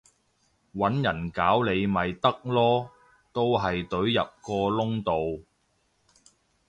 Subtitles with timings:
[0.73, 2.89] 搵人搞你咪得囉，
[3.31, 5.45] 都係隊入個窿度